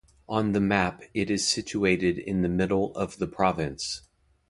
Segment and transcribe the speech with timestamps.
[0.27, 4.01] On the map it is situated in the middle of the province.